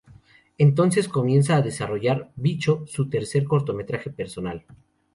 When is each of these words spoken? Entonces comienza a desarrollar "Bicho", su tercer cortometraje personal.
Entonces 0.57 1.07
comienza 1.07 1.57
a 1.57 1.61
desarrollar 1.61 2.31
"Bicho", 2.35 2.83
su 2.87 3.07
tercer 3.07 3.43
cortometraje 3.43 4.09
personal. 4.09 4.65